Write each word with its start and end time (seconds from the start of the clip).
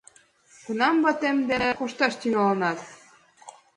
—Кунам 0.63 0.95
ватем 1.03 1.37
дене 1.49 1.69
кошташ 1.79 2.13
тӱҥалынат? 2.21 2.79